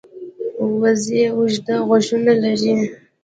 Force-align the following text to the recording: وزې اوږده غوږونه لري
وزې 0.81 1.23
اوږده 1.35 1.75
غوږونه 1.87 2.33
لري 2.41 2.73